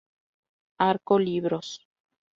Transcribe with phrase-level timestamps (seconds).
[0.79, 1.85] Arco Libros.